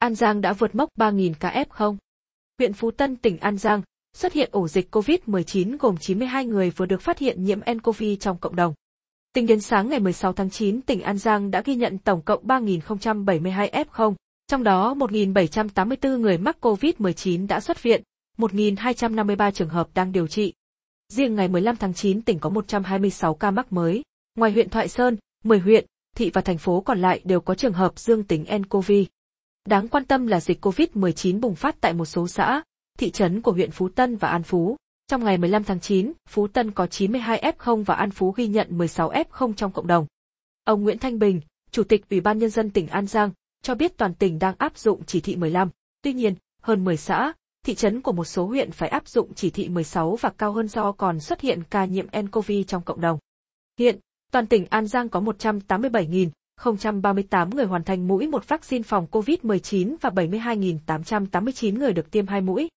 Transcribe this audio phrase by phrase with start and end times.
[0.00, 1.96] An Giang đã vượt mốc 3.000 ca F0.
[2.58, 3.82] Huyện Phú Tân, tỉnh An Giang,
[4.16, 8.38] xuất hiện ổ dịch COVID-19 gồm 92 người vừa được phát hiện nhiễm nCoV trong
[8.38, 8.74] cộng đồng.
[9.32, 12.46] Tính đến sáng ngày 16 tháng 9, tỉnh An Giang đã ghi nhận tổng cộng
[12.46, 14.14] 3.072 F0,
[14.46, 18.02] trong đó 1.784 người mắc COVID-19 đã xuất viện,
[18.38, 20.52] 1.253 trường hợp đang điều trị.
[21.08, 24.02] Riêng ngày 15 tháng 9 tỉnh có 126 ca mắc mới.
[24.38, 25.86] Ngoài huyện Thoại Sơn, 10 huyện,
[26.16, 28.92] thị và thành phố còn lại đều có trường hợp dương tính nCoV.
[29.64, 32.62] Đáng quan tâm là dịch COVID-19 bùng phát tại một số xã,
[32.98, 34.76] thị trấn của huyện Phú Tân và An Phú.
[35.08, 38.78] Trong ngày 15 tháng 9, Phú Tân có 92 F0 và An Phú ghi nhận
[38.78, 40.06] 16 F0 trong cộng đồng.
[40.64, 41.40] Ông Nguyễn Thanh Bình,
[41.70, 43.30] Chủ tịch Ủy ban Nhân dân tỉnh An Giang,
[43.62, 45.70] cho biết toàn tỉnh đang áp dụng chỉ thị 15.
[46.02, 47.32] Tuy nhiên, hơn 10 xã,
[47.66, 50.68] thị trấn của một số huyện phải áp dụng chỉ thị 16 và cao hơn
[50.68, 53.18] do còn xuất hiện ca nhiễm nCoV trong cộng đồng.
[53.78, 53.98] Hiện,
[54.32, 55.20] toàn tỉnh An Giang có
[56.62, 62.40] 187.038 người hoàn thành mũi một vaccine phòng COVID-19 và 72.889 người được tiêm hai
[62.40, 62.68] mũi.